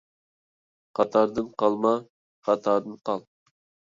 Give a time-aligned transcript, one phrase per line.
[0.99, 1.91] قاتاردىن قالما،
[2.47, 3.25] خاتادىن قال.